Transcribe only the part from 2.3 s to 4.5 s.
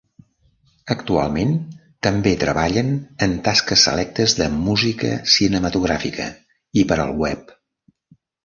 treballen en tasques selectes de